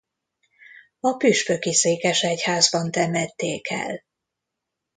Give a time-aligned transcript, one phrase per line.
[0.99, 4.03] A püspöki székesegyházban temették el.